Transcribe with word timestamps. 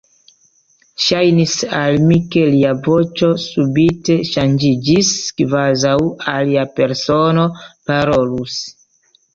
Ŝajnis 1.07 1.53
al 1.79 1.97
mi, 2.05 2.17
ke 2.35 2.41
lia 2.55 2.71
voĉo 2.89 3.31
subite 3.45 4.17
ŝanĝiĝis, 4.31 5.15
kvazaŭ 5.43 5.97
alia 6.37 6.67
persono 6.81 7.47
parolus. 7.73 8.61